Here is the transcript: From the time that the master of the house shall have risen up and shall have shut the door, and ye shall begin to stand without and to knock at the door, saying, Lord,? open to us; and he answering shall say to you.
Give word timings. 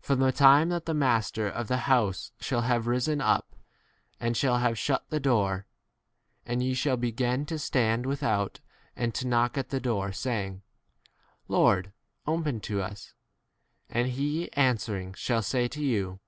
From 0.00 0.20
the 0.20 0.32
time 0.32 0.70
that 0.70 0.86
the 0.86 0.94
master 0.94 1.46
of 1.46 1.68
the 1.68 1.76
house 1.84 2.32
shall 2.40 2.62
have 2.62 2.86
risen 2.86 3.20
up 3.20 3.54
and 4.18 4.34
shall 4.34 4.56
have 4.56 4.78
shut 4.78 5.10
the 5.10 5.20
door, 5.20 5.66
and 6.46 6.62
ye 6.62 6.72
shall 6.72 6.96
begin 6.96 7.44
to 7.44 7.58
stand 7.58 8.06
without 8.06 8.60
and 8.96 9.14
to 9.14 9.26
knock 9.26 9.58
at 9.58 9.68
the 9.68 9.78
door, 9.78 10.12
saying, 10.12 10.62
Lord,? 11.46 11.92
open 12.26 12.60
to 12.60 12.80
us; 12.80 13.12
and 13.90 14.08
he 14.08 14.50
answering 14.54 15.12
shall 15.12 15.42
say 15.42 15.68
to 15.68 15.84
you. 15.84 16.20